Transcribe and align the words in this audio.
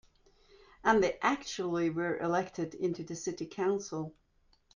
And 0.83 1.03
they 1.03 1.19
actually 1.21 1.91
were 1.91 2.17
elected 2.17 2.73
into 2.73 3.03
the 3.03 3.15
city 3.15 3.45
council. 3.45 4.15